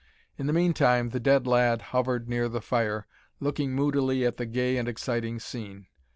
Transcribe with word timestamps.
In 0.35 0.47
the 0.47 0.51
mean 0.53 0.73
time 0.73 1.09
the 1.11 1.19
dead 1.19 1.45
lad 1.45 1.83
hovered 1.93 2.27
near 2.27 2.49
the 2.49 2.59
fire, 2.59 3.05
looking 3.39 3.73
moodily 3.73 4.25
at 4.25 4.37
the 4.37 4.47
gay 4.47 4.77
and 4.77 4.89
exciting 4.89 5.39
scene. 5.39 5.85